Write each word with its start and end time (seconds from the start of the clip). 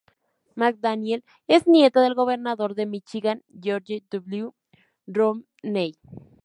McDaniel 0.55 1.21
es 1.47 1.67
nieta 1.67 2.01
del 2.01 2.15
Gobernador 2.15 2.73
de 2.73 2.87
Míchigan 2.87 3.43
George 3.61 4.01
W. 4.09 4.49
Romney. 5.05 5.95